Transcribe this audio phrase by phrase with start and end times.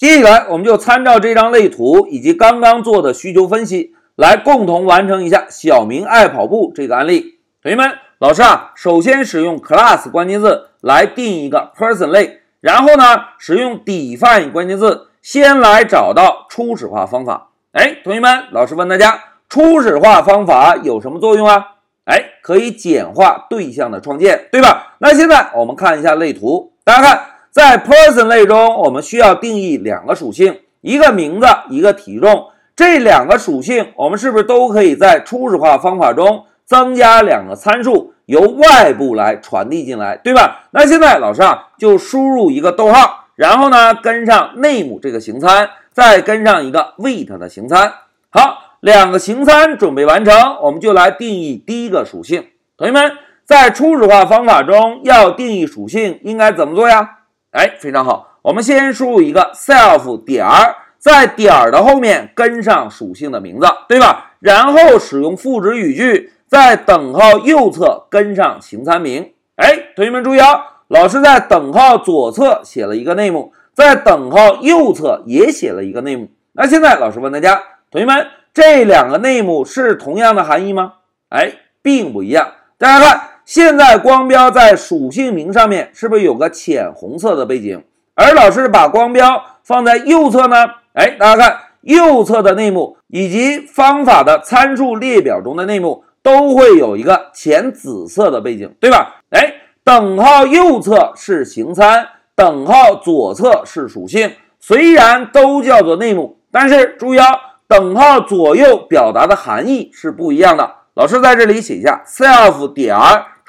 [0.00, 7.38] 接下来，我们就参照这张类图以及刚刚做的需求分析，来共同完成一下小明爱跑步这个案例。
[7.62, 17.48] 同学们，老师啊，首先使用 class 关键字来定一个 person 类，然后呢，使用 define 关键字先来找到初始化方法。
[17.72, 21.72] 哎，同学们，老师问大家，初始化方法有什么作用啊？
[22.06, 24.94] 哎，可以简化对象的创建，对吧？
[25.00, 27.26] 那现在我们看一下类图，大家看。
[27.50, 32.46] 在 person 类中，我们需要定义两个属性，一个名字，一个体重。
[32.76, 40.68] 这两个属性，我们是不是都可以在初始化方法中增加两个参数，由外部来传递进来，对吧？
[40.70, 47.92] 那现在老师啊，就输入一个逗号，然后呢，跟上 name 这个形参，再跟上一个 weight 的形参。
[48.30, 52.46] 好，两个形参准备完成，我们就来定义第一个属性。
[52.78, 53.12] 同学们，
[53.44, 57.16] 在初始化方法中要定义属性，应该怎么做呀？
[57.52, 58.38] 哎，非常好。
[58.42, 64.34] 我们先输入一个 self 点儿，在点儿的后面跟上属性的名字，对吧？
[64.38, 69.32] 然后使用赋值语句，在等号右侧跟上形参名。
[69.56, 76.28] 哎，同学们注意啊，老师在等号左侧写了一个 name，在等号右侧也写了一个 name。
[76.52, 80.94] 那现在老师问大家，同学们，这两个 name 是同样的含义吗？
[81.30, 82.52] 哎，并不一样。
[82.78, 83.29] 大家看。
[83.50, 87.82] 现在光标在属性名上面是不是有个浅红色的背景？
[88.14, 90.56] 而老师把光标放在右侧呢？
[90.92, 99.16] 哎，大家看右侧的内幕以及方法的参数列表中的内幕都会有一个浅紫色的背景，对吧？
[99.30, 102.06] 哎，等号右侧是形参，
[102.36, 107.26] 等号左侧是属性，虽然都叫做内幕，但是注意啊，
[107.66, 110.76] 等号左右表达的含义是不一样的。
[110.94, 112.96] 老师在这里写一下 self 点。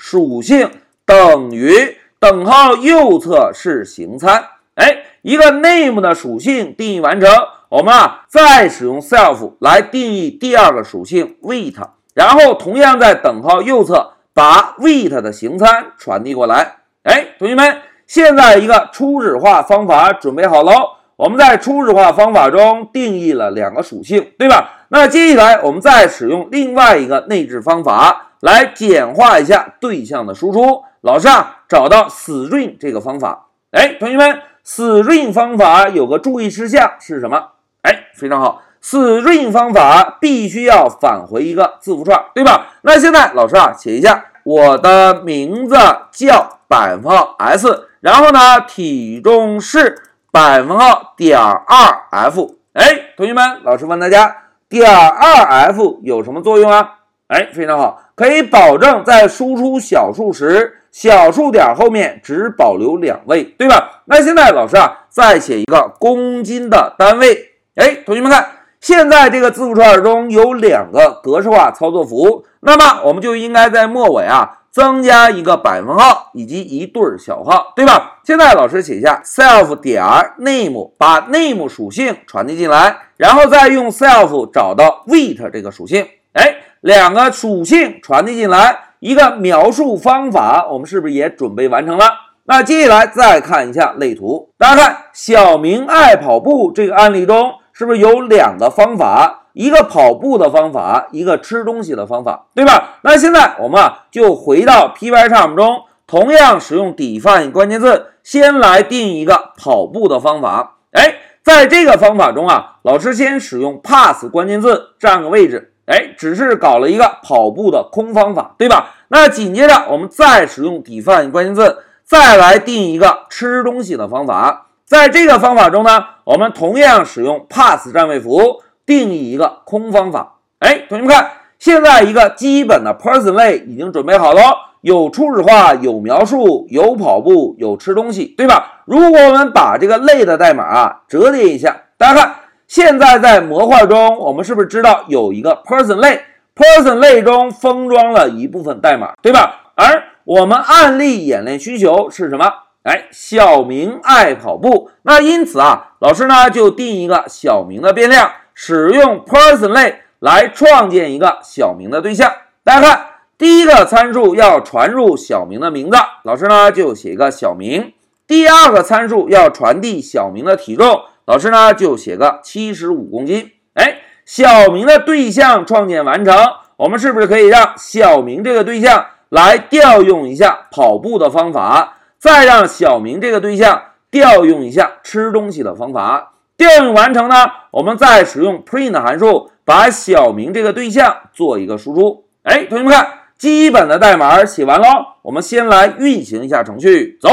[0.03, 0.67] 属性
[1.05, 7.29] 等于等号右侧是形参，哎，一个 name 的属性定义完成，
[7.69, 11.75] 我们啊再使用 self 来定义第二个属性 weight，
[12.15, 16.77] 然后同样在等号右侧把 weight 的形参传递过来。
[17.03, 20.71] 哎，同学们，现在一个初始化方法准备好喽。
[21.15, 24.87] 我们在初始化方法中定义了两个属性，对吧？
[24.89, 28.29] 那接下来我们再使用另外一个内置方法。
[28.41, 30.83] 来简化一下对象的输出。
[31.01, 33.47] 老师啊，找到 string 这个方法。
[33.71, 37.51] 哎，同学们，string 方法有个注意事项是什么？
[37.83, 42.67] 哎，非常好，string 方法必须要返回一个字符串，对吧？
[42.81, 45.75] 那现在老师啊，写一下，我的名字
[46.11, 52.55] 叫百分号 s，然后呢，体重是百分号点二 f。
[52.73, 54.35] 哎，同学们，老师问大家，
[54.69, 56.97] 点二 f 有什么作用啊？
[57.27, 58.01] 哎，非常好。
[58.21, 64.03] 可以保证在输出小数时，小数点后面只保留两位，对吧？
[64.05, 67.49] 那现在老师啊，再写一个公斤的单位。
[67.77, 68.47] 哎，同学们看，
[68.79, 78.19] 现在这个字符串中有两个格式化操作符，那么我们就应该在末尾啊增加一个百分号以及一对小号，对吧？
[78.23, 80.03] 现在老师写下 self 点
[80.37, 86.07] name，把 name 属性传递进来，然后再用 self 找到 weight 这个属性。
[86.33, 86.57] 哎。
[86.81, 92.05] 两个属性传递进来，一个描述方法，我们是不是也准备完成了？
[92.45, 99.43] 那接下来再看一下类图，大家看小明爱跑步这个案例中，是不是有两个方法？
[99.53, 102.95] 一个跑步的方法，一个吃东西的方法，对吧？
[103.03, 110.77] 那现在我们啊就回到 Pycharm 中，同样使用 define 关键字，先来定一个跑步的方法。
[110.91, 115.70] 哎，在这个方法中啊，老师先使用 pass 关键字占个位置。
[115.91, 118.91] 哎，只是搞了一个跑步的空方法，对吧？
[119.09, 124.67] 那紧接着我们再使用 define 关键字，再来定一个吃东西的方法。
[124.85, 130.35] 在这个方法中呢，我们同样使用 pass 占位符定义一个空方法。
[130.59, 134.41] 哎，同学们看，现在一个基本的 person 类已经准备好了，
[134.79, 138.83] 有初始化，有描述，有跑步，有吃东西，对吧？
[138.85, 142.35] 如果我们把这个类的代码啊折叠一下，大家看。
[142.71, 146.21] 现在在模块中，我们是不是知道有一个 person 类
[146.55, 149.73] ？person 类中封装了一部分代码，对吧？
[149.75, 152.45] 而我们案例演练需求是什么？
[152.83, 154.89] 哎，小明爱跑步。
[155.01, 162.31] 那因此啊，老师呢就定一个小明的变量，使用 person 类来创建一个小明的对象。
[162.63, 163.05] 大家看，
[163.37, 167.91] 第一个参数要传入小明的名字，老师呢就写一个小明。
[168.25, 171.01] 第二个参数要传递小明的体重。
[171.25, 176.35] 老师呢就写个七十五公斤，哎，小明的对象创建完成，
[176.77, 186.33] 我们是不是可以让小明这个对象来调用一下跑步的方法，再让小明这个对象调用一下吃东西的方法？
[186.57, 187.35] 调用完成呢，
[187.71, 192.25] 我们再使用 print 函数把小明这个对象做一个输出。
[192.43, 193.07] 哎，同学们看，
[193.37, 194.87] 基本的代码写完喽，
[195.21, 197.29] 我们先来运行一下程序，走。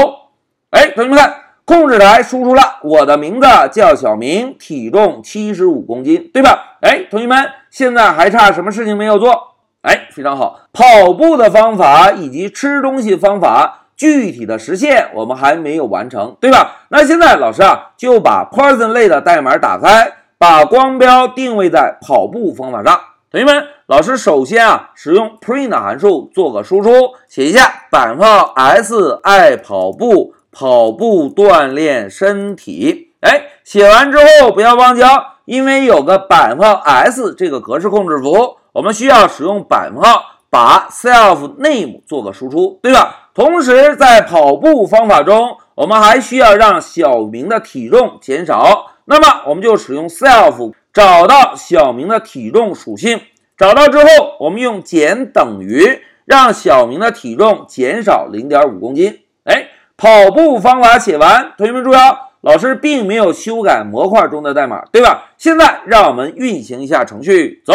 [0.71, 1.35] 哎，同学们看，
[1.69, 6.77] 控制台输出了我的名字叫小明，体重七十五公斤，对吧？
[6.81, 9.53] 哎，同学们，现在还差什么事情没有做？
[9.83, 16.85] 哎，非常好，跑步的方法以及吃东西方法具体的实现我们还没有完成，对吧？
[16.89, 22.99] 那现在老师啊就把 Person 类的代码打开，把光标定位在跑步方法上。
[23.29, 26.89] 同学们，老师首先啊使用 print 函数做个输出，
[27.27, 33.13] 写一下百分号 s 爱跑步，跑步锻炼身体。
[33.21, 35.07] 哎，写完之后不要忘记哦，
[35.45, 38.57] 因为有个百分号 s 这个格式控制符。
[38.73, 43.29] 我们需要使用百分号把 self name 做个输出，对吧？
[43.33, 48.87] 同时在跑步方法中，我们还需要让小明的体重减少。
[49.05, 53.21] 那么我们就使用 self 找到小明的体重属性，
[53.57, 54.05] 找到之后，
[54.41, 59.19] 我们用减等于让小明的体重减少零点五公斤。
[59.99, 65.25] 跑步方法写完，同学们注意哦，老师并没有修改模块中的代码，对吧？
[65.37, 67.73] 现在让我们运行一下程序，走。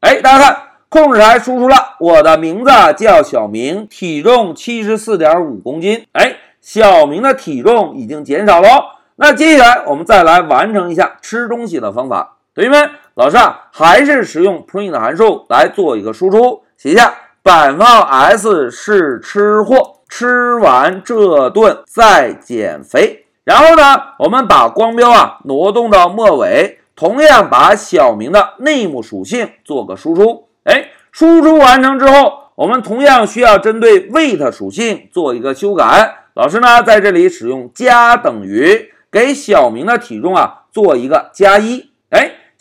[0.00, 0.58] 哎，大家看，
[0.90, 6.04] 控制台输出了我的名字叫小明，体重七十四点五公斤。
[6.12, 8.68] 哎，小明的体重已经减少了。
[9.16, 12.36] 那接下来我们再来完成一下吃东西的方法。
[12.54, 17.14] 同学们，老师啊，还是使用 print 函数来做一个输出，写一下
[17.44, 23.26] 摆放 s 是吃货，吃完这顿再减肥。
[23.44, 26.78] 然后呢，我们把光标啊挪动到末尾。
[26.96, 36.28] 同样把小明的 name 属性做个输出，哎，输出完成之后，我们同样需要针对 weight 属性做一个修改。
[36.32, 41.90] 老师呢，在这里使用加等于，给小明的体重啊做一个加一。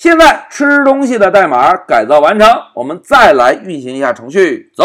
[0.04, 4.84] 现在吃东西的代码改造完成，我们再来运行一下程序，走。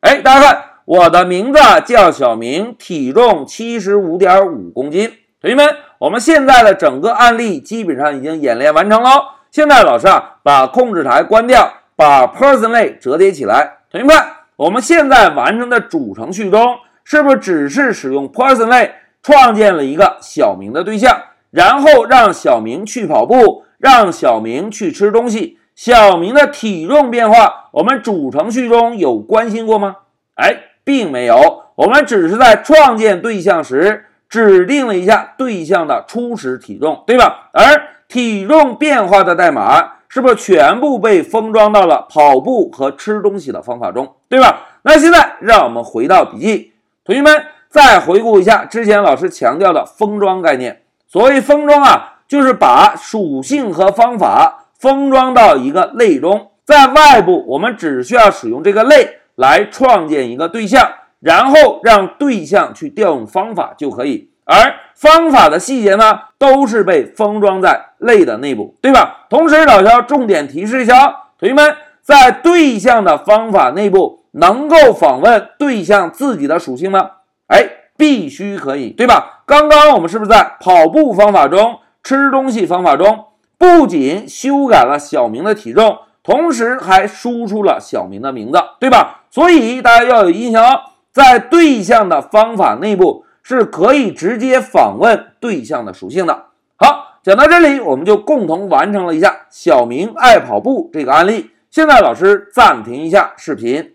[0.00, 5.12] 哎，大家看，我的名字叫小明，体重七十五点五公斤。
[5.40, 5.68] 同学们，
[6.00, 9.36] 我们现在的整个案例基本上已经演练完成了。
[9.52, 13.74] 现在老师啊，把控制台关掉，把 Person 类折叠起来。
[13.92, 14.16] 同学们，
[14.56, 21.16] 我们现在完成的主程序中，是不是只是使用 Person 类创建了一个小明的对象，
[21.52, 25.58] 然后让小明去跑步，让小明去吃东西？
[25.74, 29.96] 小明的体重变化，我们主程序中有关心过吗？
[30.36, 30.54] 哎，
[30.84, 34.04] 并没有，我们只是在创建对象时。
[34.28, 37.50] 指定了一下对象的初始体重，对吧？
[37.52, 44.68] 而体重变化的代码是不是全部被封装到了跑步和吃东西的方法中，对吧？
[44.82, 46.74] 那现在让我们回到笔记，
[47.04, 50.82] 同学们再回顾一下之前老师强调的封装概念。
[51.08, 60.92] 所谓封装啊，就是把属性和方法封装到一个类中，在外部我们只需要使用这个类来创建一个对象。
[61.18, 69.26] 然后让对象去调用方法就可以，而方法的细节呢，都是被封装在类的内部，对吧？
[69.28, 77.10] 同时，老师要重点提示一下，同学们，在对象的方法内部能够访问对象自己的属性吗？
[77.48, 77.66] 哎，
[77.98, 79.42] 必须可以，对吧？
[79.44, 83.26] 刚刚我们是不是在跑步方法中、吃东西方法中，
[83.58, 89.24] 不仅修改了小明的体重，同时还输出了小明的名字，对吧？
[89.30, 90.80] 所以大家要有印象哦。
[91.12, 96.46] 在对象的方法内部是可以直接访问对象的属性的。
[96.76, 101.50] 好，讲到这里，我们就共同完成了一下“小明爱跑步”这个案例。
[101.70, 103.88] 现在老师暂停一下视频。